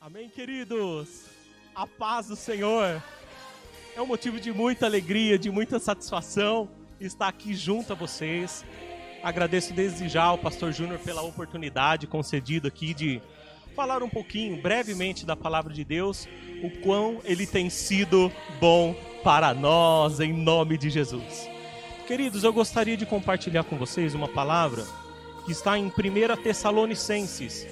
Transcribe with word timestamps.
Amém, 0.00 0.28
queridos? 0.28 1.24
A 1.74 1.84
paz 1.84 2.28
do 2.28 2.36
Senhor 2.36 3.02
é 3.96 4.00
um 4.00 4.06
motivo 4.06 4.38
de 4.38 4.52
muita 4.52 4.86
alegria, 4.86 5.36
de 5.36 5.50
muita 5.50 5.80
satisfação 5.80 6.68
estar 7.00 7.26
aqui 7.26 7.52
junto 7.52 7.92
a 7.92 7.96
vocês. 7.96 8.64
Agradeço 9.24 9.72
desde 9.72 10.08
já 10.08 10.22
ao 10.22 10.38
pastor 10.38 10.70
Júnior 10.70 11.00
pela 11.00 11.22
oportunidade 11.22 12.06
concedida 12.06 12.68
aqui 12.68 12.94
de 12.94 13.20
falar 13.74 14.00
um 14.00 14.08
pouquinho, 14.08 14.62
brevemente, 14.62 15.26
da 15.26 15.34
palavra 15.34 15.74
de 15.74 15.82
Deus, 15.82 16.28
o 16.62 16.70
quão 16.80 17.20
ele 17.24 17.44
tem 17.44 17.68
sido 17.68 18.30
bom 18.60 18.94
para 19.24 19.52
nós, 19.52 20.20
em 20.20 20.32
nome 20.32 20.78
de 20.78 20.90
Jesus. 20.90 21.50
Queridos, 22.06 22.44
eu 22.44 22.52
gostaria 22.52 22.96
de 22.96 23.04
compartilhar 23.04 23.64
com 23.64 23.76
vocês 23.76 24.14
uma 24.14 24.28
palavra 24.28 24.86
que 25.44 25.50
está 25.50 25.76
em 25.76 25.86
1 25.86 25.92
Tessalonicenses, 26.40 27.66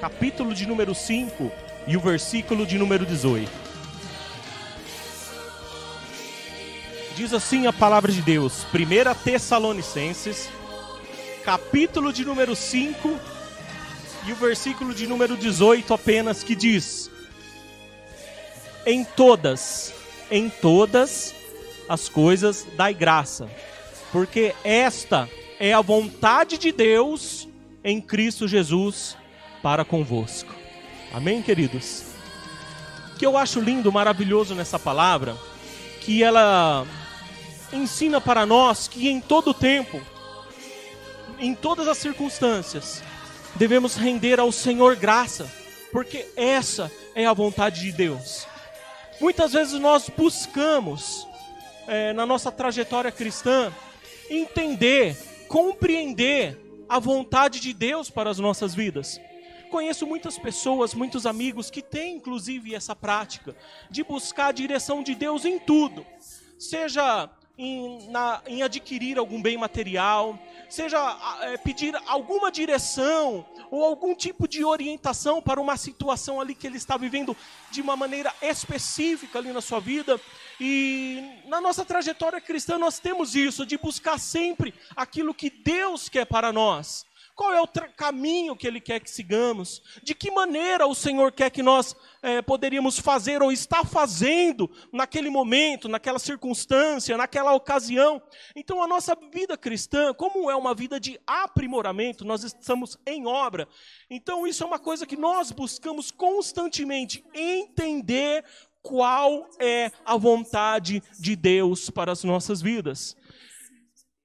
capítulo 0.00 0.54
de 0.54 0.66
número 0.66 0.94
5 0.94 1.52
e 1.86 1.94
o 1.94 2.00
versículo 2.00 2.64
de 2.64 2.78
número 2.78 3.04
18. 3.04 3.50
Diz 7.14 7.34
assim 7.34 7.66
a 7.66 7.72
palavra 7.72 8.10
de 8.10 8.22
Deus, 8.22 8.64
1 8.72 9.22
Tessalonicenses, 9.22 10.48
capítulo 11.44 12.14
de 12.14 12.24
número 12.24 12.56
5 12.56 13.14
e 14.26 14.32
o 14.32 14.36
versículo 14.36 14.94
de 14.94 15.06
número 15.06 15.36
18 15.36 15.92
apenas, 15.92 16.42
que 16.42 16.56
diz: 16.56 17.10
Em 18.86 19.04
todas, 19.04 19.92
em 20.30 20.48
todas 20.48 21.34
as 21.86 22.08
coisas 22.08 22.66
dai 22.74 22.94
graça, 22.94 23.50
porque 24.10 24.54
esta 24.64 25.28
é 25.58 25.74
a 25.74 25.82
vontade 25.82 26.56
de 26.56 26.72
Deus 26.72 27.46
em 27.84 28.00
Cristo 28.00 28.48
Jesus 28.48 29.19
para 29.62 29.84
convosco. 29.84 30.54
Amém, 31.12 31.42
queridos? 31.42 32.04
O 33.14 33.18
que 33.18 33.26
eu 33.26 33.36
acho 33.36 33.60
lindo, 33.60 33.92
maravilhoso 33.92 34.54
nessa 34.54 34.78
palavra, 34.78 35.36
que 36.00 36.22
ela 36.22 36.86
ensina 37.72 38.20
para 38.20 38.46
nós 38.46 38.88
que 38.88 39.08
em 39.08 39.20
todo 39.20 39.54
tempo, 39.54 40.00
em 41.38 41.54
todas 41.54 41.88
as 41.88 41.98
circunstâncias, 41.98 43.02
devemos 43.54 43.96
render 43.96 44.40
ao 44.40 44.52
Senhor 44.52 44.96
graça, 44.96 45.50
porque 45.92 46.26
essa 46.36 46.90
é 47.14 47.26
a 47.26 47.32
vontade 47.32 47.80
de 47.80 47.92
Deus. 47.92 48.46
Muitas 49.20 49.52
vezes 49.52 49.78
nós 49.78 50.08
buscamos, 50.16 51.26
é, 51.86 52.12
na 52.12 52.24
nossa 52.24 52.50
trajetória 52.50 53.12
cristã, 53.12 53.72
entender, 54.30 55.16
compreender 55.48 56.58
a 56.88 56.98
vontade 56.98 57.60
de 57.60 57.72
Deus 57.72 58.08
para 58.08 58.30
as 58.30 58.38
nossas 58.38 58.74
vidas. 58.74 59.20
Conheço 59.70 60.06
muitas 60.06 60.36
pessoas, 60.36 60.94
muitos 60.94 61.26
amigos 61.26 61.70
que 61.70 61.80
têm 61.80 62.16
inclusive 62.16 62.74
essa 62.74 62.94
prática 62.96 63.56
de 63.88 64.02
buscar 64.02 64.48
a 64.48 64.52
direção 64.52 65.02
de 65.02 65.14
Deus 65.14 65.44
em 65.44 65.58
tudo, 65.58 66.04
seja 66.58 67.30
em, 67.56 68.08
na, 68.10 68.42
em 68.46 68.62
adquirir 68.62 69.18
algum 69.18 69.40
bem 69.40 69.56
material, 69.58 70.38
seja 70.68 70.98
é, 71.42 71.58
pedir 71.58 71.94
alguma 72.06 72.50
direção 72.50 73.46
ou 73.70 73.84
algum 73.84 74.14
tipo 74.14 74.48
de 74.48 74.64
orientação 74.64 75.42
para 75.42 75.60
uma 75.60 75.76
situação 75.76 76.40
ali 76.40 76.54
que 76.54 76.66
ele 76.66 76.78
está 76.78 76.96
vivendo 76.96 77.36
de 77.70 77.82
uma 77.82 77.94
maneira 77.94 78.34
específica 78.40 79.38
ali 79.38 79.52
na 79.52 79.60
sua 79.60 79.78
vida. 79.78 80.18
E 80.58 81.42
na 81.46 81.60
nossa 81.60 81.84
trajetória 81.84 82.40
cristã 82.40 82.78
nós 82.78 82.98
temos 82.98 83.36
isso, 83.36 83.66
de 83.66 83.76
buscar 83.76 84.18
sempre 84.18 84.74
aquilo 84.96 85.34
que 85.34 85.50
Deus 85.50 86.08
quer 86.08 86.24
para 86.24 86.52
nós. 86.52 87.04
Qual 87.40 87.54
é 87.54 87.62
o 87.62 87.66
caminho 87.96 88.54
que 88.54 88.66
Ele 88.66 88.82
quer 88.82 89.00
que 89.00 89.10
sigamos? 89.10 89.80
De 90.02 90.14
que 90.14 90.30
maneira 90.30 90.86
o 90.86 90.94
Senhor 90.94 91.32
quer 91.32 91.48
que 91.48 91.62
nós 91.62 91.96
é, 92.20 92.42
poderíamos 92.42 92.98
fazer 92.98 93.42
ou 93.42 93.50
está 93.50 93.82
fazendo 93.82 94.70
naquele 94.92 95.30
momento, 95.30 95.88
naquela 95.88 96.18
circunstância, 96.18 97.16
naquela 97.16 97.54
ocasião? 97.54 98.20
Então, 98.54 98.82
a 98.82 98.86
nossa 98.86 99.16
vida 99.32 99.56
cristã, 99.56 100.12
como 100.12 100.50
é 100.50 100.54
uma 100.54 100.74
vida 100.74 101.00
de 101.00 101.18
aprimoramento, 101.26 102.26
nós 102.26 102.44
estamos 102.44 102.98
em 103.06 103.26
obra. 103.26 103.66
Então, 104.10 104.46
isso 104.46 104.62
é 104.62 104.66
uma 104.66 104.78
coisa 104.78 105.06
que 105.06 105.16
nós 105.16 105.50
buscamos 105.50 106.10
constantemente 106.10 107.24
entender 107.32 108.44
qual 108.82 109.48
é 109.58 109.90
a 110.04 110.14
vontade 110.14 111.02
de 111.18 111.34
Deus 111.34 111.88
para 111.88 112.12
as 112.12 112.22
nossas 112.22 112.60
vidas. 112.60 113.16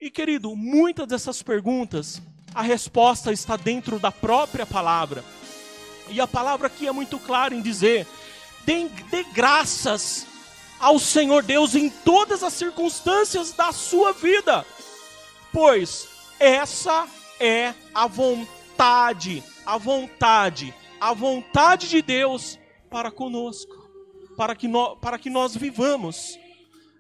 E 0.02 0.12
querido, 0.12 0.54
muitas 0.54 1.08
dessas 1.08 1.42
perguntas 1.42 2.22
a 2.56 2.62
resposta 2.62 3.34
está 3.34 3.58
dentro 3.58 4.00
da 4.00 4.14
própria 4.14 4.66
palavra. 4.66 5.26
E 6.08 6.22
a 6.22 6.26
palavra 6.26 6.68
aqui 6.68 6.88
é 6.88 6.92
muito 6.92 7.20
clara 7.20 7.54
em 7.54 7.62
dizer: 7.62 8.08
dê, 8.66 8.88
dê 9.12 9.24
graças 9.24 10.26
ao 10.80 10.98
Senhor 10.98 11.44
Deus 11.44 11.76
em 11.76 11.90
todas 11.90 12.44
as 12.44 12.54
circunstâncias 12.54 13.52
da 13.52 13.74
sua 13.74 14.14
vida, 14.14 14.66
pois 15.52 16.08
essa 16.40 17.08
é 17.42 17.74
a 17.94 18.08
vontade, 18.08 19.44
a 19.66 19.78
vontade, 19.78 20.74
a 21.00 21.14
vontade 21.14 21.90
de 21.90 22.02
Deus 22.02 22.58
para 22.90 23.12
conosco, 23.12 23.90
para 24.38 24.56
que, 24.56 24.68
no, 24.70 24.96
para 24.96 25.20
que 25.20 25.30
nós 25.30 25.58
vivamos 25.58 26.40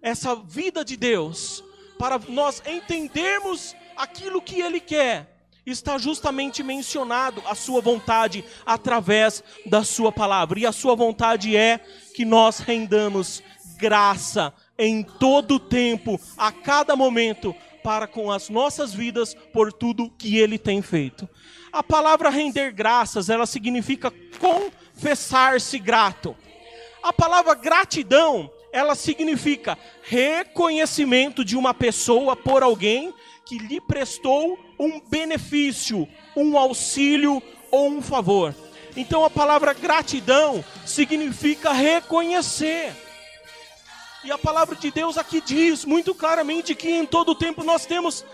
essa 0.01 0.35
vida 0.35 0.83
de 0.83 0.97
Deus, 0.97 1.63
para 1.97 2.19
nós 2.27 2.61
entendermos 2.65 3.73
aquilo 3.95 4.41
que 4.41 4.59
Ele 4.59 4.81
quer 4.81 5.34
está 5.65 5.97
justamente 5.97 6.61
mencionado 6.61 7.41
a 7.45 7.55
sua 7.55 7.81
vontade 7.81 8.45
através 8.65 9.43
da 9.65 9.83
sua 9.83 10.11
palavra. 10.11 10.59
E 10.59 10.65
a 10.65 10.71
sua 10.71 10.95
vontade 10.95 11.55
é 11.55 11.79
que 12.13 12.23
nós 12.23 12.59
rendamos 12.59 13.41
graça 13.77 14.53
em 14.77 15.03
todo 15.03 15.59
tempo, 15.59 16.19
a 16.37 16.51
cada 16.51 16.95
momento, 16.95 17.55
para 17.83 18.07
com 18.07 18.31
as 18.31 18.49
nossas 18.49 18.93
vidas 18.93 19.35
por 19.53 19.71
tudo 19.71 20.11
que 20.17 20.37
ele 20.37 20.57
tem 20.57 20.81
feito. 20.81 21.27
A 21.71 21.83
palavra 21.83 22.29
render 22.29 22.71
graças, 22.71 23.29
ela 23.29 23.45
significa 23.45 24.11
confessar-se 24.39 25.77
grato. 25.77 26.35
A 27.03 27.13
palavra 27.13 27.53
gratidão, 27.53 28.49
ela 28.71 28.95
significa 28.95 29.77
reconhecimento 30.01 31.45
de 31.45 31.55
uma 31.55 31.73
pessoa 31.73 32.35
por 32.35 32.63
alguém 32.63 33.13
que 33.45 33.57
lhe 33.57 33.79
prestou 33.79 34.57
um 34.79 34.99
benefício, 34.99 36.07
um 36.35 36.57
auxílio 36.57 37.41
ou 37.71 37.89
um 37.89 38.01
favor. 38.01 38.55
Então 38.95 39.25
a 39.25 39.29
palavra 39.29 39.73
gratidão 39.73 40.63
significa 40.85 41.71
reconhecer. 41.73 42.93
E 44.23 44.31
a 44.31 44.37
palavra 44.37 44.75
de 44.75 44.89
Deus 44.89 45.17
aqui 45.17 45.41
diz 45.41 45.85
muito 45.85 46.15
claramente 46.15 46.73
que 46.73 46.89
em 46.89 47.05
todo 47.05 47.35
tempo 47.35 47.63
nós 47.63 47.85
temos 47.85 48.25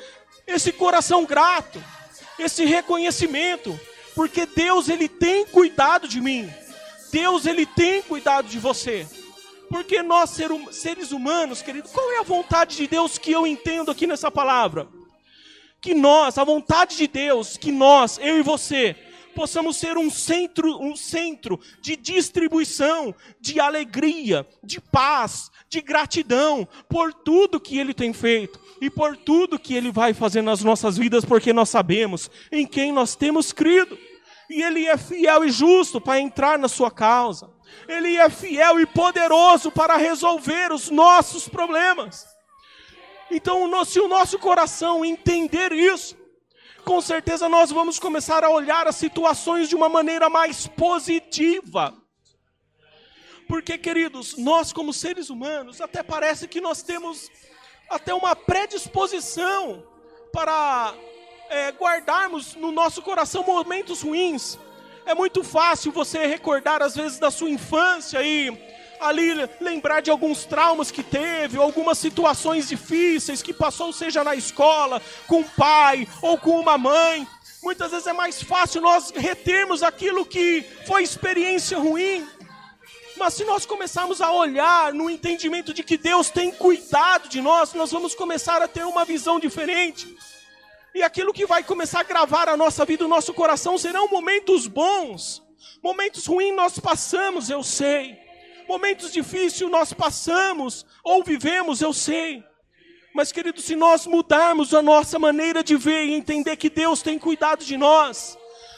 esse 0.47 0.71
coração 0.71 1.25
grato, 1.25 1.83
esse 2.39 2.63
reconhecimento, 2.63 3.77
porque 4.15 4.45
Deus 4.45 4.87
ele 4.87 5.09
tem 5.09 5.45
cuidado 5.45 6.07
de 6.07 6.21
mim. 6.21 6.49
Deus 7.11 7.45
ele 7.45 7.65
tem 7.65 8.01
cuidado 8.01 8.47
de 8.47 8.57
você. 8.57 9.05
Porque 9.69 10.01
nós 10.01 10.37
seres 10.71 11.11
humanos, 11.11 11.61
querido, 11.61 11.89
qual 11.89 12.11
é 12.11 12.19
a 12.19 12.23
vontade 12.23 12.75
de 12.77 12.87
Deus 12.87 13.17
que 13.17 13.31
eu 13.31 13.47
entendo 13.47 13.91
aqui 13.91 14.05
nessa 14.05 14.29
palavra? 14.29 14.87
Que 15.81 15.95
nós, 15.95 16.37
a 16.37 16.43
vontade 16.43 16.95
de 16.95 17.07
Deus, 17.07 17.57
que 17.57 17.71
nós, 17.71 18.19
eu 18.21 18.37
e 18.37 18.43
você, 18.43 18.95
possamos 19.33 19.77
ser 19.77 19.97
um 19.97 20.09
centro, 20.09 20.79
um 20.79 20.95
centro 20.95 21.59
de 21.81 21.95
distribuição, 21.95 23.15
de 23.39 23.59
alegria, 23.59 24.47
de 24.63 24.79
paz, 24.79 25.49
de 25.67 25.81
gratidão 25.81 26.67
por 26.87 27.13
tudo 27.13 27.59
que 27.59 27.79
ele 27.79 27.93
tem 27.93 28.13
feito 28.13 28.59
e 28.79 28.89
por 28.89 29.17
tudo 29.17 29.57
que 29.57 29.73
ele 29.73 29.91
vai 29.91 30.13
fazer 30.13 30.41
nas 30.41 30.63
nossas 30.63 30.97
vidas, 30.97 31.25
porque 31.25 31.51
nós 31.51 31.69
sabemos 31.69 32.29
em 32.51 32.67
quem 32.67 32.91
nós 32.91 33.15
temos 33.15 33.51
crido. 33.51 33.97
E 34.49 34.61
ele 34.61 34.85
é 34.85 34.97
fiel 34.97 35.45
e 35.45 35.49
justo 35.49 36.01
para 36.01 36.19
entrar 36.19 36.59
na 36.59 36.67
sua 36.67 36.91
causa. 36.91 37.49
Ele 37.87 38.17
é 38.17 38.29
fiel 38.29 38.81
e 38.81 38.85
poderoso 38.85 39.71
para 39.71 39.95
resolver 39.95 40.73
os 40.73 40.89
nossos 40.89 41.47
problemas. 41.47 42.27
Então, 43.33 43.85
se 43.85 43.97
o 43.97 44.09
nosso 44.09 44.37
coração 44.37 45.05
entender 45.05 45.71
isso, 45.71 46.17
com 46.83 46.99
certeza 46.99 47.47
nós 47.47 47.71
vamos 47.71 47.97
começar 47.97 48.43
a 48.43 48.49
olhar 48.49 48.87
as 48.87 48.97
situações 48.97 49.69
de 49.69 49.75
uma 49.75 49.87
maneira 49.87 50.29
mais 50.29 50.67
positiva. 50.67 51.95
Porque, 53.47 53.77
queridos, 53.77 54.37
nós 54.37 54.73
como 54.73 54.91
seres 54.91 55.29
humanos, 55.29 55.79
até 55.79 56.03
parece 56.03 56.45
que 56.45 56.59
nós 56.59 56.83
temos 56.83 57.31
até 57.89 58.13
uma 58.13 58.35
predisposição 58.35 59.81
para 60.33 60.93
é, 61.49 61.71
guardarmos 61.71 62.55
no 62.55 62.69
nosso 62.69 63.01
coração 63.01 63.43
momentos 63.43 64.01
ruins. 64.01 64.59
É 65.05 65.15
muito 65.15 65.41
fácil 65.41 65.93
você 65.93 66.25
recordar, 66.25 66.81
às 66.81 66.95
vezes, 66.97 67.17
da 67.17 67.31
sua 67.31 67.49
infância 67.49 68.21
e 68.21 68.51
ali 69.01 69.33
lembrar 69.59 70.01
de 70.01 70.11
alguns 70.11 70.45
traumas 70.45 70.91
que 70.91 71.03
teve, 71.03 71.57
algumas 71.57 71.97
situações 71.97 72.69
difíceis 72.69 73.41
que 73.41 73.53
passou, 73.53 73.91
seja 73.91 74.23
na 74.23 74.35
escola, 74.35 75.01
com 75.27 75.41
o 75.41 75.49
pai 75.49 76.07
ou 76.21 76.37
com 76.37 76.59
uma 76.59 76.77
mãe. 76.77 77.27
Muitas 77.63 77.91
vezes 77.91 78.07
é 78.07 78.13
mais 78.13 78.41
fácil 78.41 78.81
nós 78.81 79.11
retermos 79.11 79.83
aquilo 79.83 80.25
que 80.25 80.63
foi 80.85 81.03
experiência 81.03 81.77
ruim. 81.77 82.27
Mas 83.17 83.33
se 83.33 83.43
nós 83.43 83.65
começarmos 83.65 84.21
a 84.21 84.31
olhar 84.31 84.93
no 84.93 85.09
entendimento 85.09 85.73
de 85.73 85.83
que 85.83 85.97
Deus 85.97 86.29
tem 86.29 86.51
cuidado 86.51 87.27
de 87.27 87.41
nós, 87.41 87.73
nós 87.73 87.91
vamos 87.91 88.15
começar 88.15 88.61
a 88.61 88.67
ter 88.67 88.85
uma 88.85 89.05
visão 89.05 89.39
diferente. 89.39 90.15
E 90.93 91.03
aquilo 91.03 91.33
que 91.33 91.45
vai 91.45 91.63
começar 91.63 92.01
a 92.01 92.03
gravar 92.03 92.49
a 92.49 92.57
nossa 92.57 92.83
vida, 92.83 93.05
o 93.05 93.07
nosso 93.07 93.33
coração, 93.33 93.77
serão 93.77 94.07
momentos 94.07 94.67
bons. 94.67 95.41
Momentos 95.83 96.25
ruins 96.25 96.55
nós 96.55 96.79
passamos, 96.79 97.49
eu 97.49 97.63
sei. 97.63 98.20
Momentos 98.71 99.11
difíceis 99.11 99.69
nós 99.69 99.91
passamos 99.91 100.85
ou 101.03 101.21
vivemos, 101.25 101.81
eu 101.81 101.91
sei. 101.91 102.41
Mas, 103.13 103.29
querido, 103.29 103.59
se 103.59 103.75
nós 103.75 104.07
mudarmos 104.07 104.73
a 104.73 104.81
nossa 104.81 105.19
maneira 105.19 105.61
de 105.61 105.75
ver 105.75 106.05
e 106.05 106.13
entender 106.13 106.55
que 106.55 106.69
Deus 106.69 107.01
tem 107.01 107.19
cuidado 107.19 107.65
de 107.65 107.75
nós, 107.75 108.37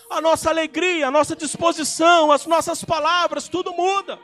a 0.10 0.19
nossa 0.19 0.50
alegria, 0.50 1.06
a 1.06 1.12
nossa 1.12 1.36
disposição, 1.36 2.31
as 2.31 2.48
nossas 2.48 2.84
palavras, 2.84 3.48
tudo 3.48 3.72
muda. 3.72 4.18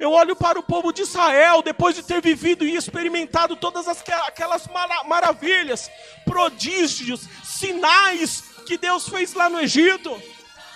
Eu 0.00 0.12
olho 0.12 0.34
para 0.34 0.58
o 0.58 0.62
povo 0.62 0.90
de 0.90 1.02
Israel, 1.02 1.60
depois 1.60 1.94
de 1.94 2.02
ter 2.02 2.22
vivido 2.22 2.64
e 2.64 2.76
experimentado 2.76 3.56
todas 3.56 3.86
as, 3.86 4.02
aquelas 4.26 4.66
maravilhas, 5.06 5.90
prodígios, 6.24 7.28
sinais 7.44 8.42
que 8.66 8.78
Deus 8.78 9.06
fez 9.06 9.34
lá 9.34 9.50
no 9.50 9.60
Egito, 9.60 10.18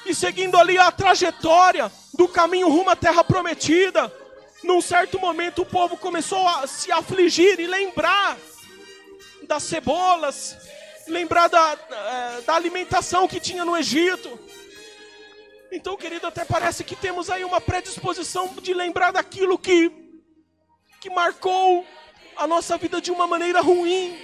e 0.04 0.14
seguindo 0.14 0.58
ali 0.58 0.76
a 0.76 0.92
trajetória 0.92 1.90
do 2.20 2.28
caminho 2.28 2.68
rumo 2.68 2.90
à 2.90 2.94
terra 2.94 3.24
prometida, 3.24 4.14
num 4.62 4.82
certo 4.82 5.18
momento 5.18 5.62
o 5.62 5.64
povo 5.64 5.96
começou 5.96 6.46
a 6.46 6.66
se 6.66 6.92
afligir 6.92 7.58
e 7.58 7.66
lembrar 7.66 8.36
das 9.44 9.62
cebolas, 9.62 10.54
lembrar 11.06 11.48
da, 11.48 11.78
eh, 11.90 12.42
da 12.42 12.54
alimentação 12.54 13.26
que 13.26 13.40
tinha 13.40 13.64
no 13.64 13.74
Egito. 13.74 14.38
Então, 15.72 15.96
querido, 15.96 16.26
até 16.26 16.44
parece 16.44 16.84
que 16.84 16.94
temos 16.94 17.30
aí 17.30 17.42
uma 17.42 17.58
predisposição 17.58 18.48
de 18.60 18.74
lembrar 18.74 19.12
daquilo 19.12 19.56
que, 19.56 19.90
que 21.00 21.08
marcou 21.08 21.86
a 22.36 22.46
nossa 22.46 22.76
vida 22.76 23.00
de 23.00 23.10
uma 23.10 23.26
maneira 23.26 23.62
ruim. 23.62 24.14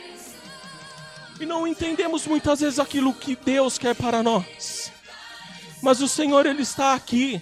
E 1.40 1.46
não 1.46 1.66
entendemos 1.66 2.26
muitas 2.26 2.60
vezes 2.60 2.78
aquilo 2.78 3.14
que 3.14 3.34
Deus 3.34 3.78
quer 3.78 3.94
para 3.94 4.22
nós. 4.22 4.92
Mas 5.80 6.02
o 6.02 6.08
Senhor, 6.08 6.44
Ele 6.44 6.60
está 6.60 6.92
aqui 6.92 7.40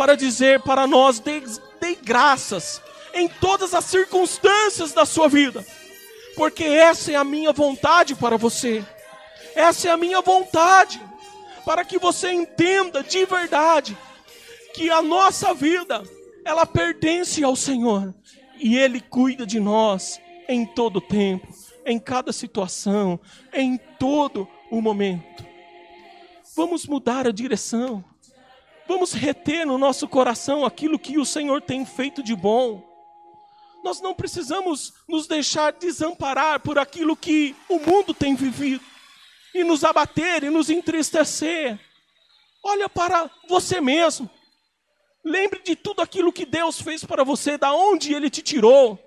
para 0.00 0.16
dizer 0.16 0.62
para 0.62 0.86
nós: 0.86 1.20
dê, 1.20 1.42
dê 1.78 1.94
graças 1.94 2.80
em 3.12 3.28
todas 3.28 3.74
as 3.74 3.84
circunstâncias 3.84 4.94
da 4.94 5.04
sua 5.04 5.28
vida, 5.28 5.62
porque 6.34 6.64
essa 6.64 7.12
é 7.12 7.16
a 7.16 7.22
minha 7.22 7.52
vontade 7.52 8.14
para 8.14 8.38
você, 8.38 8.82
essa 9.54 9.88
é 9.88 9.90
a 9.90 9.98
minha 9.98 10.22
vontade, 10.22 10.98
para 11.66 11.84
que 11.84 11.98
você 11.98 12.32
entenda 12.32 13.02
de 13.02 13.26
verdade 13.26 13.94
que 14.72 14.88
a 14.88 15.02
nossa 15.02 15.52
vida, 15.52 16.02
ela 16.46 16.64
pertence 16.64 17.44
ao 17.44 17.54
Senhor 17.54 18.14
e 18.58 18.78
Ele 18.78 19.02
cuida 19.02 19.44
de 19.44 19.60
nós 19.60 20.18
em 20.48 20.64
todo 20.64 20.98
tempo, 20.98 21.46
em 21.84 21.98
cada 21.98 22.32
situação, 22.32 23.20
em 23.52 23.78
todo 23.98 24.48
o 24.70 24.80
momento. 24.80 25.44
Vamos 26.56 26.86
mudar 26.86 27.26
a 27.26 27.32
direção. 27.32 28.02
Vamos 28.90 29.12
reter 29.12 29.64
no 29.64 29.78
nosso 29.78 30.08
coração 30.08 30.64
aquilo 30.64 30.98
que 30.98 31.16
o 31.16 31.24
Senhor 31.24 31.62
tem 31.62 31.86
feito 31.86 32.24
de 32.24 32.34
bom. 32.34 32.82
Nós 33.84 34.00
não 34.00 34.12
precisamos 34.12 34.92
nos 35.08 35.28
deixar 35.28 35.72
desamparar 35.74 36.58
por 36.58 36.76
aquilo 36.76 37.14
que 37.14 37.54
o 37.68 37.78
mundo 37.78 38.12
tem 38.12 38.34
vivido 38.34 38.82
e 39.54 39.62
nos 39.62 39.84
abater 39.84 40.42
e 40.42 40.50
nos 40.50 40.70
entristecer. 40.70 41.78
Olha 42.64 42.88
para 42.88 43.30
você 43.48 43.80
mesmo. 43.80 44.28
Lembre 45.24 45.62
de 45.62 45.76
tudo 45.76 46.02
aquilo 46.02 46.32
que 46.32 46.44
Deus 46.44 46.82
fez 46.82 47.04
para 47.04 47.22
você, 47.22 47.56
da 47.56 47.72
onde 47.72 48.12
ele 48.12 48.28
te 48.28 48.42
tirou, 48.42 48.98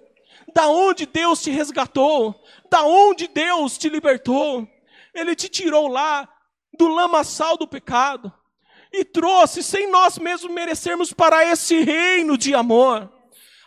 da 0.56 0.66
onde 0.70 1.06
Deus 1.06 1.44
te 1.44 1.52
resgatou, 1.52 2.42
da 2.72 2.84
onde 2.84 3.28
Deus 3.28 3.78
te 3.78 3.90
libertou. 3.90 4.66
Ele 5.14 5.36
te 5.36 5.50
tirou 5.50 5.90
lá 5.90 6.26
do 6.74 6.88
lamaçal 6.88 7.58
do 7.58 7.68
pecado 7.68 8.32
e 8.94 9.04
trouxe, 9.04 9.64
sem 9.64 9.90
nós 9.90 10.20
mesmos 10.20 10.54
merecermos, 10.54 11.12
para 11.12 11.44
esse 11.46 11.82
reino 11.82 12.38
de 12.38 12.54
amor, 12.54 13.12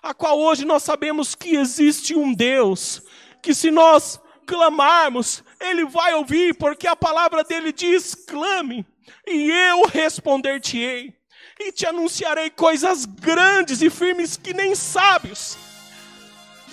a 0.00 0.14
qual 0.14 0.38
hoje 0.38 0.64
nós 0.64 0.84
sabemos 0.84 1.34
que 1.34 1.56
existe 1.56 2.14
um 2.14 2.32
Deus, 2.32 3.02
que 3.42 3.52
se 3.52 3.70
nós 3.70 4.20
clamarmos, 4.46 5.42
Ele 5.60 5.84
vai 5.84 6.14
ouvir, 6.14 6.54
porque 6.54 6.86
a 6.86 6.94
palavra 6.94 7.42
dele 7.42 7.72
diz: 7.72 8.14
clame, 8.14 8.86
e 9.26 9.50
eu 9.50 9.86
responder-te-ei, 9.86 11.12
e 11.58 11.72
te 11.72 11.84
anunciarei 11.84 12.48
coisas 12.48 13.04
grandes 13.04 13.82
e 13.82 13.90
firmes 13.90 14.36
que 14.36 14.54
nem 14.54 14.76
sábios. 14.76 15.58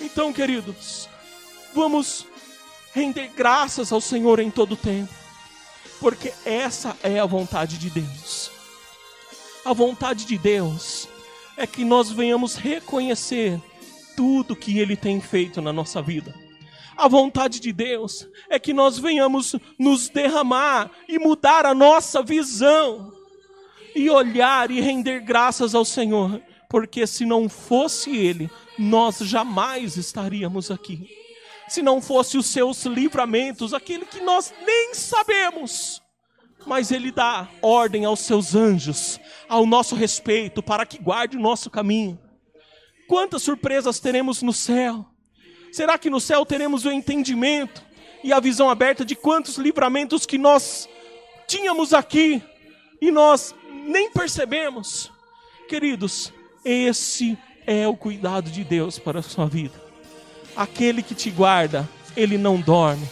Então, 0.00 0.32
queridos, 0.32 1.08
vamos 1.74 2.24
render 2.92 3.32
graças 3.34 3.90
ao 3.92 4.00
Senhor 4.00 4.38
em 4.38 4.50
todo 4.50 4.72
o 4.72 4.76
tempo 4.76 5.24
porque 6.04 6.34
essa 6.44 6.94
é 7.02 7.18
a 7.18 7.24
vontade 7.24 7.78
de 7.78 7.88
Deus. 7.88 8.43
A 9.64 9.72
vontade 9.72 10.26
de 10.26 10.36
Deus 10.36 11.08
é 11.56 11.66
que 11.66 11.84
nós 11.84 12.10
venhamos 12.10 12.56
reconhecer 12.56 13.60
tudo 14.16 14.56
que 14.56 14.78
Ele 14.78 14.96
tem 14.96 15.20
feito 15.20 15.62
na 15.62 15.72
nossa 15.72 16.02
vida. 16.02 16.34
A 16.96 17.08
vontade 17.08 17.58
de 17.58 17.72
Deus 17.72 18.28
é 18.48 18.58
que 18.58 18.72
nós 18.72 18.98
venhamos 18.98 19.56
nos 19.78 20.08
derramar 20.08 20.90
e 21.08 21.18
mudar 21.18 21.66
a 21.66 21.74
nossa 21.74 22.22
visão 22.22 23.12
e 23.94 24.08
olhar 24.10 24.70
e 24.70 24.80
render 24.80 25.20
graças 25.20 25.74
ao 25.74 25.84
Senhor, 25.84 26.40
porque 26.68 27.06
se 27.06 27.24
não 27.24 27.48
fosse 27.48 28.16
Ele, 28.16 28.50
nós 28.78 29.18
jamais 29.18 29.96
estaríamos 29.96 30.70
aqui 30.70 31.08
se 31.68 31.82
não 31.82 32.00
fosse 32.00 32.36
os 32.36 32.46
seus 32.46 32.84
livramentos, 32.84 33.72
aquele 33.72 34.04
que 34.04 34.20
nós 34.20 34.52
nem 34.64 34.94
sabemos. 34.94 36.02
Mas 36.66 36.90
ele 36.90 37.10
dá 37.10 37.48
ordem 37.60 38.04
aos 38.04 38.20
seus 38.20 38.54
anjos, 38.54 39.20
ao 39.48 39.66
nosso 39.66 39.94
respeito, 39.94 40.62
para 40.62 40.86
que 40.86 40.98
guarde 40.98 41.36
o 41.36 41.40
nosso 41.40 41.68
caminho. 41.70 42.18
Quantas 43.06 43.42
surpresas 43.42 44.00
teremos 44.00 44.42
no 44.42 44.52
céu? 44.52 45.04
Será 45.72 45.98
que 45.98 46.08
no 46.08 46.20
céu 46.20 46.46
teremos 46.46 46.84
o 46.84 46.90
entendimento 46.90 47.84
e 48.22 48.32
a 48.32 48.40
visão 48.40 48.70
aberta 48.70 49.04
de 49.04 49.14
quantos 49.14 49.56
livramentos 49.56 50.24
que 50.24 50.38
nós 50.38 50.88
tínhamos 51.46 51.92
aqui 51.92 52.42
e 53.00 53.10
nós 53.10 53.54
nem 53.70 54.10
percebemos? 54.10 55.12
Queridos, 55.68 56.32
esse 56.64 57.36
é 57.66 57.86
o 57.86 57.96
cuidado 57.96 58.50
de 58.50 58.64
Deus 58.64 58.98
para 58.98 59.20
a 59.20 59.22
sua 59.22 59.46
vida. 59.46 59.74
Aquele 60.56 61.02
que 61.02 61.14
te 61.14 61.30
guarda, 61.30 61.88
ele 62.16 62.38
não 62.38 62.60
dorme. 62.60 63.06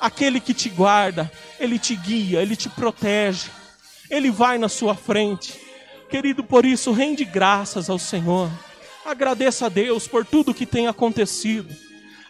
Aquele 0.00 0.40
que 0.40 0.52
te 0.52 0.68
guarda, 0.68 1.30
ele 1.60 1.78
te 1.78 1.94
guia, 1.94 2.40
ele 2.40 2.56
te 2.56 2.68
protege. 2.70 3.50
Ele 4.08 4.30
vai 4.30 4.58
na 4.58 4.68
sua 4.68 4.94
frente. 4.94 5.60
Querido, 6.08 6.42
por 6.42 6.64
isso, 6.64 6.90
rende 6.90 7.24
graças 7.24 7.88
ao 7.88 7.98
Senhor. 7.98 8.50
Agradeça 9.04 9.66
a 9.66 9.68
Deus 9.68 10.08
por 10.08 10.24
tudo 10.24 10.54
que 10.54 10.66
tem 10.66 10.88
acontecido. 10.88 11.72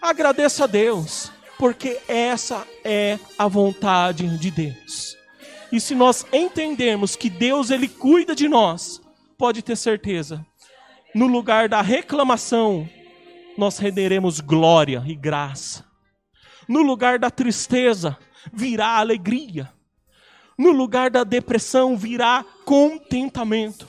Agradeça 0.03 0.65
a 0.65 0.67
Deus, 0.67 1.33
porque 1.59 1.99
essa 2.09 2.67
é 2.85 3.19
a 3.39 3.47
vontade 3.47 4.37
de 4.37 4.51
Deus. 4.51 5.17
E 5.73 5.81
se 5.81 5.95
nós 5.95 6.27
entendermos 6.33 7.15
que 7.15 7.31
Deus 7.31 7.71
ele 7.71 7.87
cuida 7.89 8.35
de 8.35 8.49
nós, 8.49 9.01
pode 9.39 9.63
ter 9.63 9.77
certeza, 9.77 10.45
no 11.15 11.27
lugar 11.27 11.69
da 11.69 11.81
reclamação, 11.81 12.89
nós 13.57 13.79
renderemos 13.79 14.41
glória 14.41 15.03
e 15.07 15.15
graça. 15.15 15.85
No 16.69 16.83
lugar 16.83 17.19
da 17.19 17.31
tristeza 17.31 18.17
virá 18.53 18.99
alegria. 18.99 19.73
No 20.59 20.71
lugar 20.71 21.11
da 21.11 21.25
depressão 21.25 21.97
virá 21.97 22.45
contentamento. 22.65 23.89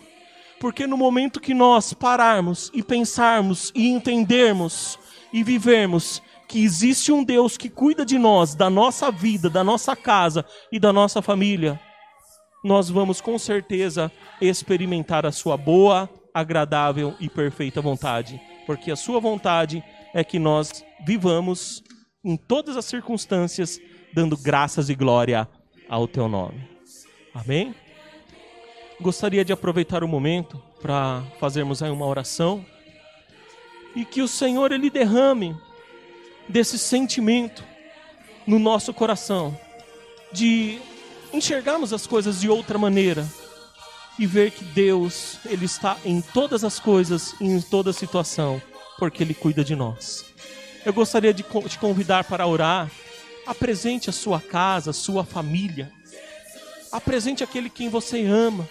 Porque 0.59 0.85
no 0.85 0.95
momento 0.95 1.39
que 1.39 1.53
nós 1.53 1.93
pararmos 1.93 2.71
e 2.73 2.83
pensarmos 2.83 3.71
e 3.75 3.89
entendermos 3.89 4.97
e 5.33 5.43
vivermos 5.43 6.21
que 6.47 6.63
existe 6.63 7.11
um 7.11 7.23
Deus 7.23 7.57
que 7.57 7.69
cuida 7.69 8.05
de 8.05 8.19
nós, 8.19 8.53
da 8.53 8.69
nossa 8.69 9.11
vida, 9.11 9.49
da 9.49 9.63
nossa 9.63 9.95
casa 9.95 10.45
e 10.71 10.79
da 10.79 10.93
nossa 10.93 11.21
família, 11.21 11.79
nós 12.63 12.89
vamos 12.89 13.19
com 13.19 13.39
certeza 13.39 14.11
experimentar 14.39 15.25
a 15.25 15.31
sua 15.31 15.57
boa, 15.57 16.09
agradável 16.33 17.15
e 17.19 17.27
perfeita 17.27 17.81
vontade 17.81 18.39
porque 18.65 18.91
a 18.91 18.95
sua 18.95 19.19
vontade 19.19 19.83
é 20.13 20.23
que 20.23 20.39
nós 20.39 20.85
vivamos 21.05 21.83
em 22.23 22.37
todas 22.37 22.77
as 22.77 22.85
circunstâncias 22.85 23.79
dando 24.13 24.37
graças 24.37 24.89
e 24.89 24.95
glória 24.95 25.47
ao 25.87 26.07
teu 26.07 26.27
nome. 26.27 26.67
Amém? 27.33 27.75
Gostaria 28.99 29.43
de 29.43 29.53
aproveitar 29.53 30.03
o 30.03 30.07
momento 30.07 30.61
para 30.81 31.23
fazermos 31.39 31.81
aí 31.81 31.89
uma 31.89 32.05
oração 32.05 32.65
e 33.95 34.05
que 34.05 34.21
o 34.21 34.27
Senhor 34.27 34.71
ele 34.71 34.89
derrame 34.89 35.55
desse 36.47 36.77
sentimento 36.77 37.63
no 38.45 38.59
nosso 38.59 38.93
coração 38.93 39.57
de 40.31 40.79
enxergarmos 41.33 41.93
as 41.93 42.05
coisas 42.05 42.39
de 42.39 42.49
outra 42.49 42.77
maneira 42.77 43.27
e 44.19 44.25
ver 44.25 44.51
que 44.51 44.63
Deus, 44.63 45.39
Ele 45.45 45.65
está 45.65 45.97
em 46.05 46.21
todas 46.21 46.63
as 46.63 46.79
coisas 46.79 47.33
e 47.39 47.45
em 47.45 47.61
toda 47.61 47.93
situação, 47.93 48.61
porque 48.97 49.23
Ele 49.23 49.33
cuida 49.33 49.63
de 49.63 49.75
nós. 49.75 50.25
Eu 50.85 50.93
gostaria 50.93 51.33
de 51.33 51.43
te 51.43 51.79
convidar 51.79 52.23
para 52.23 52.45
orar. 52.45 52.89
Apresente 53.51 54.09
a 54.09 54.13
sua 54.13 54.39
casa, 54.39 54.91
a 54.91 54.93
sua 54.93 55.25
família. 55.25 55.91
Apresente 56.89 57.43
aquele 57.43 57.69
quem 57.69 57.89
você 57.89 58.25
ama. 58.25 58.65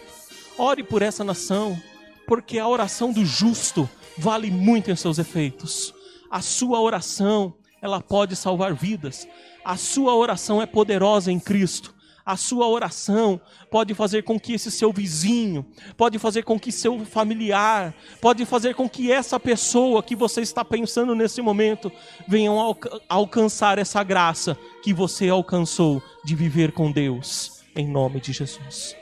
Ore 0.56 0.82
por 0.82 1.02
essa 1.02 1.22
nação, 1.22 1.78
porque 2.26 2.58
a 2.58 2.66
oração 2.66 3.12
do 3.12 3.22
justo 3.22 3.87
vale 4.16 4.50
muito 4.50 4.90
em 4.90 4.96
seus 4.96 5.18
efeitos. 5.18 5.92
A 6.30 6.40
sua 6.40 6.80
oração, 6.80 7.52
ela 7.82 8.00
pode 8.00 8.34
salvar 8.34 8.72
vidas. 8.72 9.28
A 9.62 9.76
sua 9.76 10.14
oração 10.14 10.62
é 10.62 10.66
poderosa 10.66 11.30
em 11.30 11.38
Cristo. 11.38 11.94
A 12.30 12.37
sua 12.37 12.68
oração 12.68 13.40
pode 13.72 13.92
fazer 13.92 14.22
com 14.22 14.38
que 14.38 14.52
esse 14.52 14.70
seu 14.70 14.92
vizinho, 14.92 15.66
pode 15.96 16.16
fazer 16.16 16.44
com 16.44 16.60
que 16.60 16.70
seu 16.70 17.04
familiar, 17.04 17.92
pode 18.20 18.46
fazer 18.46 18.72
com 18.76 18.88
que 18.88 19.10
essa 19.10 19.40
pessoa 19.40 20.00
que 20.00 20.14
você 20.14 20.40
está 20.40 20.64
pensando 20.64 21.12
nesse 21.16 21.42
momento 21.42 21.90
venham 22.28 22.56
alca 22.56 23.00
alcançar 23.08 23.78
essa 23.78 24.04
graça 24.04 24.56
que 24.80 24.94
você 24.94 25.28
alcançou 25.28 26.00
de 26.25 26.37
viver 26.37 26.70
com 26.70 26.92
Deus, 26.92 27.64
em 27.75 27.88
nome 27.88 28.20
de 28.20 28.32
Jesus. 28.32 28.94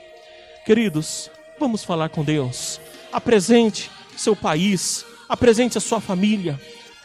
Queridos, 0.65 1.29
vamos 1.59 1.83
falar 1.83 2.09
com 2.09 2.23
Deus. 2.23 2.81
Apresente 3.13 3.91
seu 4.17 4.35
país, 4.35 5.05
apresente 5.29 5.77
a 5.77 5.81
sua 5.81 6.01
família. 6.01 6.59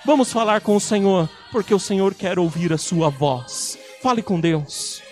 Vamos 0.06 0.32
falar 0.32 0.62
com 0.62 0.74
o 0.74 0.80
Senhor, 0.80 1.28
porque 1.52 1.74
o 1.74 1.78
Senhor 1.78 2.14
quer 2.14 2.38
ouvir 2.38 2.72
a 2.72 2.78
sua 2.78 3.10
voz. 3.10 3.78
Fale 4.00 4.22
com 4.22 4.40
Deus. 4.40 5.04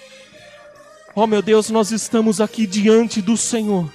Oh 1.14 1.26
meu 1.26 1.42
Deus, 1.42 1.68
nós 1.68 1.90
estamos 1.90 2.40
aqui 2.40 2.66
diante 2.66 3.20
do 3.20 3.36
Senhor. 3.36 3.92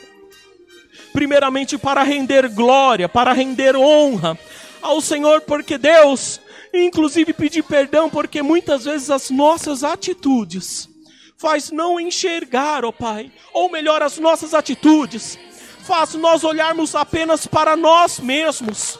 Primeiramente 1.12 1.75
para 1.75 2.03
render 2.03 2.47
glória, 2.50 3.09
para 3.09 3.33
render 3.33 3.75
honra 3.75 4.38
ao 4.83 5.01
Senhor, 5.01 5.41
porque 5.41 5.79
Deus, 5.79 6.39
inclusive 6.71 7.33
pedir 7.33 7.63
perdão, 7.63 8.07
porque 8.07 8.43
muitas 8.43 8.86
vezes 8.86 9.09
as 9.09 9.31
nossas 9.31 9.83
atitudes 9.83 10.88
faz 11.38 11.71
não 11.71 12.00
enxergar, 12.00 12.86
ó 12.86 12.89
oh 12.89 12.93
Pai, 12.93 13.31
ou 13.51 13.71
melhor, 13.71 14.03
as 14.03 14.19
nossas 14.19 14.53
atitudes 14.53 15.39
faz 15.86 16.13
nós 16.13 16.43
olharmos 16.43 16.93
apenas 16.93 17.47
para 17.47 17.75
nós 17.75 18.19
mesmos. 18.19 19.00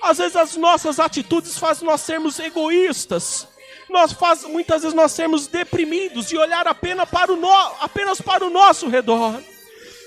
Às 0.00 0.16
vezes 0.16 0.36
as 0.36 0.56
nossas 0.56 0.98
atitudes 0.98 1.58
fazem 1.58 1.86
nós 1.86 2.00
sermos 2.00 2.38
egoístas 2.38 3.48
nós 3.94 4.12
faz, 4.12 4.42
muitas 4.42 4.82
vezes 4.82 4.94
nós 4.94 5.12
sermos 5.12 5.46
deprimidos 5.46 6.26
de 6.26 6.36
olhar 6.36 6.66
apenas 6.66 7.08
para, 7.08 7.32
o 7.32 7.36
no, 7.36 7.48
apenas 7.80 8.20
para 8.20 8.44
o 8.44 8.50
nosso 8.50 8.88
redor. 8.88 9.40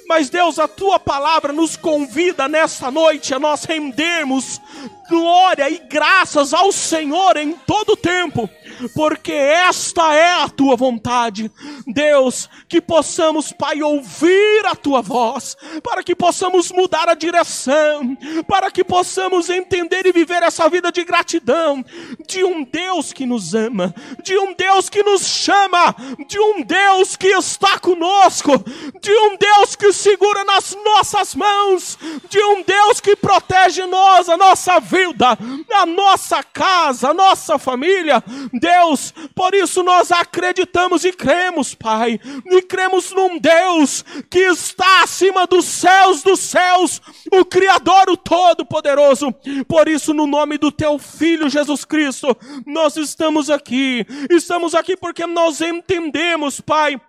Mas 0.08 0.30
Deus, 0.30 0.60
a 0.60 0.68
tua 0.68 1.00
palavra 1.00 1.52
nos 1.52 1.76
convida 1.76 2.48
nessa 2.48 2.92
noite 2.92 3.34
a 3.34 3.40
nós 3.40 3.64
rendermos 3.64 4.62
glória 5.10 5.70
e 5.70 5.78
graças 5.80 6.54
ao 6.54 6.72
Senhor 6.72 7.38
em 7.38 7.54
todo 7.54 7.94
o 7.94 7.98
tempo, 7.98 8.50
porque 8.94 9.32
esta 9.32 10.14
é 10.14 10.44
a 10.44 10.50
tua 10.50 10.76
vontade. 10.76 11.52
Deus, 11.86 12.50
que 12.68 12.82
possamos, 12.82 13.52
Pai, 13.52 13.82
ouvir 13.82 14.66
a 14.66 14.76
tua 14.76 15.02
voz, 15.02 15.56
para 15.84 16.04
que 16.04 16.16
possamos 16.16 16.72
mudar 16.72 17.10
a 17.10 17.14
direção, 17.14 18.18
para 18.48 18.70
que 18.72 18.84
possamos 18.84 19.50
entender 19.50 20.06
e 20.06 20.12
viver 20.12 20.44
essa 20.44 20.70
vida 20.70 20.92
de 20.92 21.04
gratidão, 21.04 21.84
de 22.28 22.44
um 22.44 22.64
Deus 22.64 23.14
que 23.14 23.26
nos 23.26 23.54
ama, 23.54 23.94
de 24.24 24.38
um 24.38 24.54
Deus 24.54 24.90
que 24.90 25.04
nos 25.04 25.26
chama, 25.26 25.96
de 26.28 26.40
um 26.40 26.64
Deus 26.64 27.16
que 27.16 27.28
está 27.28 27.80
conosco, 27.80 28.64
de 29.02 29.12
um 29.12 29.38
Deus 29.38 29.76
que 29.76 29.92
segura 29.94 30.44
nas 30.44 30.78
nossas 30.84 31.36
mãos, 31.36 31.98
de 32.30 32.40
um 32.42 32.64
Deus 32.64 33.00
que 33.00 33.16
protege 33.16 33.86
nós, 33.86 34.30
a 34.30 34.38
nossa 34.38 34.80
vida, 34.80 35.38
a 35.74 35.86
nossa 35.86 36.44
casa, 36.44 37.10
a 37.10 37.14
nossa 37.14 37.58
família. 37.58 38.24
Deus, 38.54 38.67
por 39.34 39.54
isso 39.54 39.84
nós 39.84 40.12
acreditamos 40.12 41.06
e 41.06 41.12
cremos, 41.12 41.74
Pai, 41.74 42.20
e 42.46 42.62
cremos 42.62 43.12
num 43.12 43.38
Deus 43.38 44.04
que 44.30 44.40
está 44.40 45.04
acima 45.04 45.46
dos 45.48 45.66
céus 45.66 46.24
dos 46.24 46.40
céus, 46.40 47.02
o 47.32 47.46
Criador, 47.46 48.10
o 48.10 48.18
Todo-Poderoso. 48.18 49.34
Por 49.68 49.88
isso, 49.88 50.14
no 50.14 50.28
nome 50.28 50.58
do 50.58 50.72
Teu 50.72 50.98
Filho 50.98 51.50
Jesus 51.50 51.86
Cristo, 51.86 52.36
nós 52.66 52.98
estamos 52.98 53.50
aqui. 53.50 54.06
Estamos 54.30 54.76
aqui 54.76 54.96
porque 54.96 55.26
nós 55.26 55.62
entendemos, 55.62 56.60
Pai, 56.60 57.00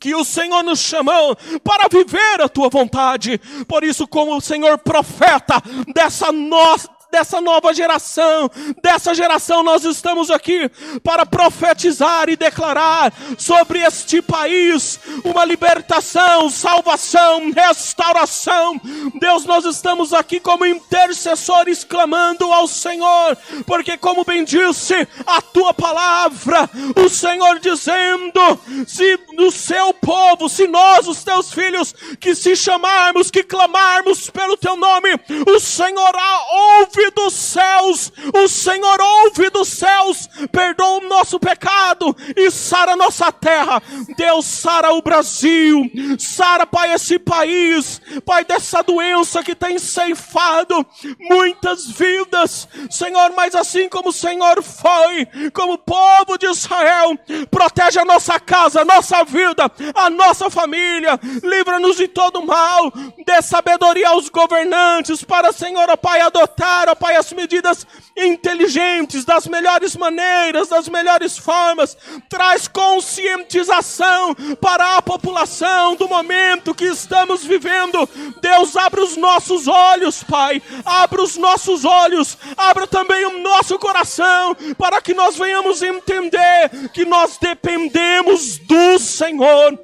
que 0.00 0.14
o 0.14 0.24
Senhor 0.24 0.62
nos 0.62 0.80
chamou 0.80 1.36
para 1.64 1.88
viver 1.90 2.40
a 2.40 2.48
tua 2.48 2.68
vontade. 2.68 3.40
Por 3.66 3.82
isso, 3.82 4.06
como 4.06 4.36
o 4.36 4.40
Senhor 4.40 4.78
profeta 4.78 5.62
dessa 5.92 6.30
nossa 6.30 6.95
dessa 7.10 7.40
nova 7.40 7.72
geração, 7.72 8.50
dessa 8.82 9.14
geração, 9.14 9.62
nós 9.62 9.84
estamos 9.84 10.30
aqui 10.30 10.70
para 11.02 11.24
profetizar 11.24 12.28
e 12.28 12.36
declarar 12.36 13.12
sobre 13.38 13.80
este 13.80 14.20
país 14.20 14.98
uma 15.24 15.44
libertação, 15.44 16.50
salvação, 16.50 17.50
restauração. 17.52 18.80
Deus, 19.18 19.44
nós 19.44 19.64
estamos 19.64 20.12
aqui 20.12 20.40
como 20.40 20.66
intercessores 20.66 21.84
clamando 21.84 22.52
ao 22.52 22.66
Senhor, 22.66 23.36
porque, 23.66 23.96
como 23.96 24.24
bem 24.24 24.44
disse 24.44 24.94
a 25.26 25.40
tua 25.40 25.72
palavra, 25.72 26.68
o 26.96 27.08
Senhor 27.08 27.58
dizendo: 27.58 28.60
se 28.86 29.18
no 29.32 29.50
seu 29.50 29.92
povo, 29.94 30.48
se 30.48 30.66
nós, 30.66 31.06
os 31.08 31.22
teus 31.22 31.52
filhos, 31.52 31.94
que 32.20 32.34
se 32.34 32.56
chamarmos, 32.56 33.30
que 33.30 33.42
clamarmos 33.42 34.30
pelo 34.30 34.56
teu 34.56 34.76
nome, 34.76 35.10
o 35.46 35.60
Senhor 35.60 36.12
ouve 36.50 36.95
ouve 36.96 37.10
dos 37.10 37.34
céus, 37.34 38.12
o 38.34 38.48
Senhor 38.48 39.00
ouve 39.00 39.50
dos 39.50 39.68
céus, 39.68 40.28
perdoa 40.50 40.98
o 40.98 41.08
nosso 41.08 41.38
pecado 41.38 42.16
e 42.34 42.50
sara 42.50 42.96
nossa 42.96 43.30
terra. 43.30 43.82
Deus 44.16 44.46
sara 44.46 44.92
o 44.92 45.02
Brasil, 45.02 45.90
sara, 46.18 46.66
Pai, 46.66 46.94
esse 46.94 47.18
país, 47.18 48.00
Pai, 48.24 48.44
dessa 48.44 48.82
doença 48.82 49.42
que 49.42 49.54
tem 49.54 49.78
ceifado 49.78 50.86
muitas 51.20 51.86
vidas, 51.86 52.66
Senhor, 52.90 53.32
mas 53.36 53.54
assim 53.54 53.88
como 53.88 54.08
o 54.08 54.12
Senhor 54.12 54.62
foi, 54.62 55.50
como 55.52 55.78
povo 55.78 56.38
de 56.38 56.46
Israel, 56.46 57.18
protege 57.50 57.98
a 57.98 58.04
nossa 58.04 58.40
casa, 58.40 58.80
a 58.80 58.84
nossa 58.84 59.22
vida, 59.24 59.70
a 59.94 60.08
nossa 60.08 60.48
família, 60.48 61.20
livra-nos 61.42 61.96
de 61.96 62.08
todo 62.08 62.44
mal, 62.44 62.92
dê 63.24 63.42
sabedoria 63.42 64.08
aos 64.08 64.28
governantes 64.28 65.22
para, 65.22 65.52
Senhor, 65.52 65.94
Pai, 65.98 66.20
adotar 66.20 66.85
ó 66.88 66.94
Pai, 66.94 67.16
as 67.16 67.32
medidas 67.32 67.86
inteligentes, 68.16 69.24
das 69.24 69.46
melhores 69.46 69.96
maneiras, 69.96 70.68
das 70.68 70.88
melhores 70.88 71.36
formas. 71.36 71.96
Traz 72.28 72.68
conscientização 72.68 74.34
para 74.60 74.96
a 74.96 75.02
população 75.02 75.94
do 75.96 76.08
momento 76.08 76.74
que 76.74 76.86
estamos 76.86 77.44
vivendo. 77.44 78.08
Deus, 78.40 78.76
abre 78.76 79.00
os 79.00 79.16
nossos 79.16 79.68
olhos, 79.68 80.22
Pai. 80.22 80.62
Abra 80.84 81.22
os 81.22 81.36
nossos 81.36 81.84
olhos, 81.84 82.36
abra 82.56 82.86
também 82.86 83.24
o 83.26 83.38
nosso 83.38 83.78
coração, 83.78 84.56
para 84.76 85.00
que 85.00 85.14
nós 85.14 85.36
venhamos 85.36 85.82
entender 85.82 86.90
que 86.92 87.04
nós 87.04 87.38
dependemos 87.38 88.58
do 88.58 88.98
Senhor. 88.98 89.78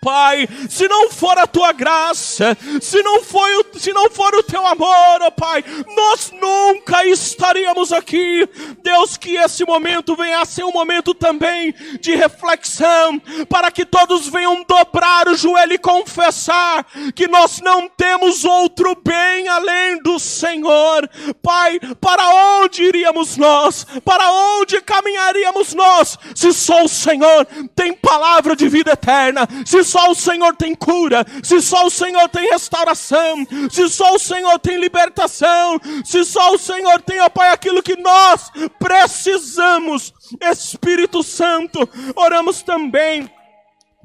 Pai, 0.00 0.48
se 0.68 0.86
não 0.86 1.10
for 1.10 1.36
a 1.38 1.46
tua 1.46 1.72
graça, 1.72 2.56
se 2.80 3.02
não, 3.02 3.20
foi 3.22 3.56
o, 3.56 3.64
se 3.76 3.92
não 3.92 4.08
for 4.08 4.32
o 4.34 4.44
teu 4.44 4.64
amor, 4.64 5.22
oh 5.26 5.32
Pai, 5.32 5.64
nós 5.96 6.32
nunca 6.40 7.04
estaríamos 7.04 7.92
aqui. 7.92 8.48
Deus, 8.82 9.16
que 9.16 9.36
esse 9.36 9.64
momento 9.64 10.14
venha 10.14 10.40
a 10.40 10.44
ser 10.44 10.62
um 10.62 10.70
momento 10.70 11.12
também 11.14 11.74
de 12.00 12.14
reflexão, 12.14 13.20
para 13.48 13.72
que 13.72 13.84
todos 13.84 14.28
venham 14.28 14.64
dobrar 14.68 15.26
o 15.26 15.36
joelho 15.36 15.72
e 15.72 15.78
confessar 15.78 16.86
que 17.12 17.26
nós 17.26 17.60
não 17.60 17.88
temos 17.88 18.44
outro 18.44 18.96
bem 19.04 19.48
além 19.48 20.00
do 20.00 20.18
Senhor. 20.20 21.10
Pai, 21.42 21.80
para 22.00 22.28
onde 22.60 22.84
iríamos 22.84 23.36
nós? 23.36 23.84
Para 24.04 24.30
onde 24.30 24.80
caminharíamos 24.80 25.74
nós? 25.74 26.16
Se 26.36 26.52
só 26.52 26.84
o 26.84 26.88
Senhor 26.88 27.46
tem 27.74 27.92
palavra 27.92 28.54
de 28.54 28.68
vida 28.68 28.92
eterna, 28.92 29.48
se 29.66 29.87
só 29.88 30.10
o 30.10 30.14
Senhor 30.14 30.54
tem 30.54 30.74
cura, 30.74 31.24
se 31.42 31.60
só 31.62 31.86
o 31.86 31.90
Senhor 31.90 32.28
tem 32.28 32.50
restauração, 32.50 33.46
se 33.70 33.88
só 33.88 34.14
o 34.14 34.18
Senhor 34.18 34.58
tem 34.58 34.78
libertação, 34.78 35.80
se 36.04 36.24
só 36.24 36.54
o 36.54 36.58
Senhor 36.58 37.00
tem, 37.00 37.20
ó 37.20 37.28
Pai, 37.28 37.50
aquilo 37.50 37.82
que 37.82 37.96
nós 37.96 38.50
precisamos. 38.78 40.12
Espírito 40.40 41.22
Santo, 41.22 41.88
oramos 42.14 42.62
também 42.62 43.30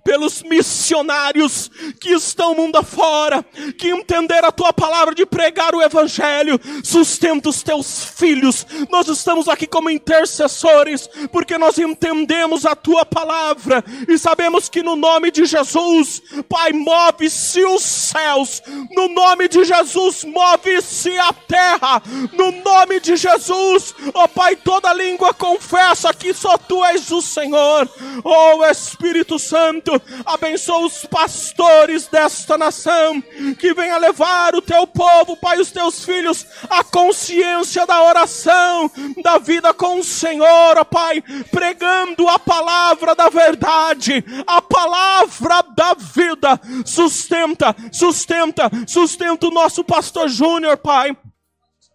pelos 0.03 0.43
missionários 0.43 1.71
que 1.99 2.13
estão 2.13 2.53
mundo 2.53 2.77
afora, 2.77 3.43
que 3.77 3.89
entenderam 3.89 4.49
a 4.49 4.51
tua 4.51 4.73
palavra 4.73 5.15
de 5.15 5.25
pregar 5.25 5.73
o 5.73 5.81
evangelho, 5.81 6.59
sustenta 6.83 7.49
os 7.49 7.63
teus 7.63 8.03
filhos. 8.03 8.67
Nós 8.89 9.07
estamos 9.07 9.47
aqui 9.47 9.65
como 9.65 9.89
intercessores, 9.89 11.09
porque 11.31 11.57
nós 11.57 11.77
entendemos 11.77 12.65
a 12.65 12.75
tua 12.75 13.05
palavra 13.05 13.83
e 14.07 14.17
sabemos 14.17 14.67
que 14.67 14.83
no 14.83 14.95
nome 14.95 15.31
de 15.31 15.45
Jesus, 15.45 16.21
Pai, 16.49 16.73
move-se 16.73 17.63
os 17.65 17.83
céus, 17.83 18.61
no 18.91 19.07
nome 19.07 19.47
de 19.47 19.63
Jesus, 19.63 20.25
move-se 20.25 21.17
a 21.17 21.31
terra, 21.31 22.01
no 22.33 22.51
nome 22.51 22.99
de 22.99 23.15
Jesus, 23.15 23.95
ó 24.13 24.23
oh, 24.23 24.27
Pai, 24.27 24.55
toda 24.55 24.93
língua 24.93 25.33
confessa 25.33 26.13
que 26.13 26.33
só 26.33 26.57
tu 26.57 26.83
és 26.83 27.09
o 27.11 27.21
Senhor, 27.21 27.89
ó 28.23 28.55
oh, 28.57 28.65
Espírito 28.65 29.39
Santo 29.39 29.92
abençoa 30.25 30.85
os 30.85 31.05
pastores 31.05 32.07
desta 32.07 32.57
nação, 32.57 33.21
que 33.59 33.73
venha 33.73 33.97
levar 33.97 34.55
o 34.55 34.61
teu 34.61 34.85
povo, 34.87 35.37
Pai, 35.37 35.59
os 35.59 35.71
teus 35.71 36.03
filhos, 36.03 36.45
a 36.69 36.83
consciência 36.83 37.85
da 37.85 38.03
oração, 38.03 38.89
da 39.23 39.37
vida 39.37 39.73
com 39.73 39.99
o 39.99 40.03
Senhor, 40.03 40.77
ó 40.77 40.83
Pai, 40.83 41.21
pregando 41.51 42.27
a 42.27 42.37
palavra 42.37 43.15
da 43.15 43.29
verdade, 43.29 44.23
a 44.45 44.61
palavra 44.61 45.61
da 45.75 45.93
vida, 45.93 46.59
sustenta, 46.85 47.75
sustenta, 47.91 48.69
sustenta 48.87 49.47
o 49.47 49.51
nosso 49.51 49.83
pastor 49.83 50.27
Júnior, 50.29 50.77
Pai 50.77 51.15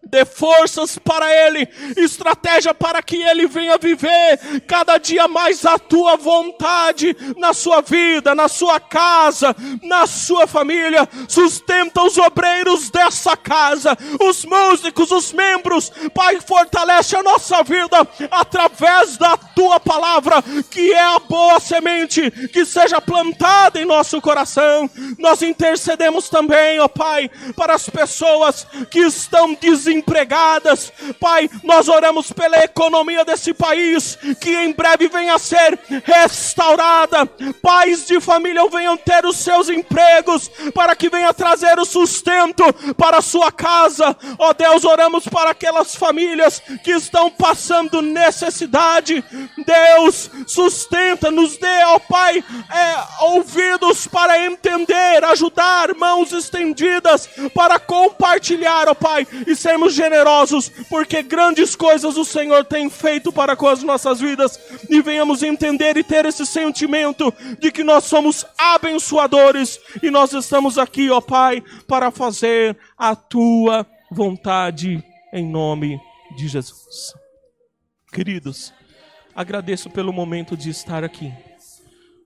Dê 0.01 0.23
forças 0.23 0.97
para 0.97 1.31
ele, 1.31 1.67
estratégia 1.97 2.73
para 2.73 3.03
que 3.03 3.21
ele 3.21 3.45
venha 3.47 3.77
viver 3.77 4.39
cada 4.65 4.97
dia 4.97 5.27
mais 5.27 5.65
a 5.65 5.77
tua 5.77 6.15
vontade 6.15 7.15
na 7.37 7.53
sua 7.53 7.81
vida, 7.81 8.33
na 8.33 8.47
sua 8.47 8.79
casa, 8.79 9.53
na 9.83 10.07
sua 10.07 10.47
família. 10.47 11.07
Sustenta 11.27 12.01
os 12.01 12.17
obreiros 12.17 12.89
dessa 12.89 13.35
casa, 13.35 13.95
os 14.21 14.45
músicos, 14.45 15.11
os 15.11 15.33
membros. 15.33 15.91
Pai, 16.13 16.39
fortalece 16.39 17.15
a 17.17 17.21
nossa 17.21 17.61
vida 17.61 18.07
através 18.31 19.17
da 19.17 19.35
tua 19.37 19.81
palavra, 19.81 20.41
que 20.71 20.93
é 20.93 21.03
a 21.03 21.19
boa 21.19 21.59
semente 21.59 22.31
que 22.47 22.65
seja 22.65 23.01
plantada 23.01 23.79
em 23.79 23.85
nosso 23.85 24.19
coração. 24.21 24.89
Nós 25.19 25.41
intercedemos 25.41 26.29
também, 26.29 26.79
ó 26.79 26.87
Pai, 26.87 27.29
para 27.55 27.75
as 27.75 27.87
pessoas 27.89 28.65
que 28.89 28.99
estão 28.99 29.53
desenvolvendo 29.53 29.88
desempregadas. 29.89 30.93
Pai, 31.19 31.49
nós 31.63 31.87
oramos 31.87 32.31
pela 32.31 32.63
economia 32.63 33.25
desse 33.25 33.53
país, 33.53 34.17
que 34.39 34.55
em 34.55 34.71
breve 34.71 35.07
venha 35.07 35.35
a 35.35 35.39
ser 35.39 35.79
restaurada. 36.03 37.25
Pais 37.61 38.05
de 38.05 38.19
família 38.21 38.67
venham 38.69 38.95
ter 38.95 39.25
os 39.25 39.37
seus 39.37 39.69
empregos, 39.69 40.49
para 40.73 40.95
que 40.95 41.09
venha 41.09 41.33
trazer 41.33 41.79
o 41.79 41.85
sustento 41.85 42.63
para 42.95 43.17
a 43.17 43.21
sua 43.21 43.51
casa. 43.51 44.15
Ó 44.37 44.49
oh 44.49 44.53
Deus, 44.53 44.83
oramos 44.85 45.27
para 45.27 45.51
aquelas 45.51 45.95
famílias 45.95 46.61
que 46.83 46.91
estão 46.91 47.29
passando 47.29 48.01
necessidade. 48.01 49.23
Deus, 49.65 50.29
sustenta, 50.45 51.31
nos 51.31 51.57
dê, 51.57 51.83
ó 51.85 51.95
oh 51.95 51.99
Pai, 51.99 52.43
é, 52.71 53.23
ouvidos 53.25 54.07
para 54.07 54.45
entender, 54.45 55.23
ajudar, 55.25 55.95
mãos 55.95 56.31
estendidas 56.31 57.29
para 57.53 57.79
compartilhar, 57.79 58.87
ó 58.87 58.91
oh 58.91 58.95
Pai, 58.95 59.27
e 59.47 59.55
sermos 59.55 59.78
sermos 59.79 59.93
generosos, 59.93 60.69
porque 60.89 61.23
grandes 61.23 61.75
coisas 61.75 62.17
o 62.17 62.25
Senhor 62.25 62.65
tem 62.65 62.89
feito 62.89 63.31
para 63.31 63.55
com 63.55 63.67
as 63.67 63.81
nossas 63.81 64.19
vidas, 64.19 64.59
e 64.89 65.01
venhamos 65.01 65.41
entender 65.41 65.95
e 65.95 66.03
ter 66.03 66.25
esse 66.25 66.45
sentimento 66.45 67.33
de 67.59 67.71
que 67.71 67.83
nós 67.83 68.03
somos 68.03 68.45
abençoadores, 68.57 69.79
e 70.03 70.11
nós 70.11 70.33
estamos 70.33 70.77
aqui, 70.77 71.09
ó 71.09 71.21
Pai, 71.21 71.63
para 71.87 72.11
fazer 72.11 72.77
a 72.97 73.15
tua 73.15 73.85
vontade, 74.11 75.03
em 75.33 75.45
nome 75.45 75.99
de 76.35 76.47
Jesus. 76.47 77.13
Queridos, 78.11 78.73
agradeço 79.33 79.89
pelo 79.89 80.11
momento 80.11 80.57
de 80.57 80.69
estar 80.69 81.03
aqui. 81.03 81.31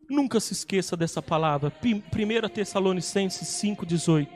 Nunca 0.09 0.39
se 0.39 0.53
esqueça 0.53 0.97
dessa 0.97 1.21
palavra, 1.21 1.71
1 1.83 2.49
Tessalonicenses 2.49 3.47
5,18. 3.47 4.27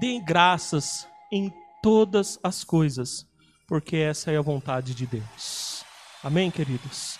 Deem 0.00 0.24
graças 0.24 1.06
em 1.30 1.52
todas 1.82 2.38
as 2.42 2.62
coisas, 2.62 3.26
porque 3.66 3.96
essa 3.96 4.30
é 4.30 4.36
a 4.36 4.42
vontade 4.42 4.94
de 4.94 5.04
Deus. 5.04 5.84
Amém, 6.22 6.50
queridos? 6.50 7.18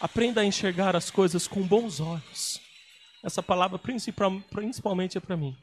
Aprenda 0.00 0.40
a 0.40 0.44
enxergar 0.44 0.96
as 0.96 1.10
coisas 1.10 1.46
com 1.46 1.60
bons 1.66 2.00
olhos. 2.00 2.58
Essa 3.22 3.42
palavra 3.42 3.78
principalmente 3.78 5.18
é 5.18 5.20
para 5.20 5.36
mim. 5.36 5.54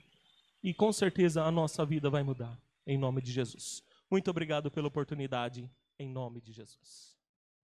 E 0.63 0.73
com 0.73 0.93
certeza 0.93 1.43
a 1.43 1.51
nossa 1.51 1.83
vida 1.83 2.09
vai 2.09 2.21
mudar, 2.21 2.55
em 2.85 2.97
nome 2.97 3.21
de 3.21 3.31
Jesus. 3.31 3.81
Muito 4.09 4.29
obrigado 4.29 4.69
pela 4.69 4.87
oportunidade, 4.87 5.67
em 5.97 6.07
nome 6.07 6.39
de 6.39 6.53
Jesus. 6.53 7.16